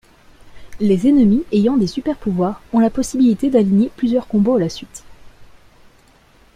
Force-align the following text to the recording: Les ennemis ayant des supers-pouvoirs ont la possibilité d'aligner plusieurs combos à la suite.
Les 0.79 1.05
ennemis 1.07 1.43
ayant 1.51 1.77
des 1.77 1.85
supers-pouvoirs 1.85 2.63
ont 2.73 2.79
la 2.79 2.89
possibilité 2.89 3.51
d'aligner 3.51 3.91
plusieurs 3.95 4.25
combos 4.27 4.55
à 4.55 4.59
la 4.59 4.67
suite. 4.67 5.03